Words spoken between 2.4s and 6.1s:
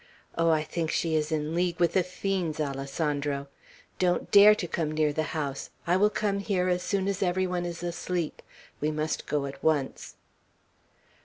Alessandro! Don't dare to come near the house; I will